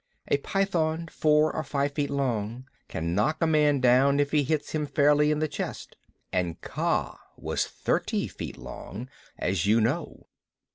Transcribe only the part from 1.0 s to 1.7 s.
four or